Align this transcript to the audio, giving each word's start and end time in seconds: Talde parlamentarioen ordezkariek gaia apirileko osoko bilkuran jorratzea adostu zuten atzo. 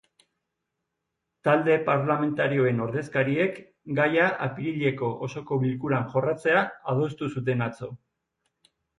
Talde 1.47 1.73
parlamentarioen 1.89 2.79
ordezkariek 2.85 3.59
gaia 3.99 4.29
apirileko 4.45 5.09
osoko 5.27 5.59
bilkuran 5.65 6.07
jorratzea 6.15 6.63
adostu 6.95 7.29
zuten 7.37 7.63
atzo. 7.67 7.91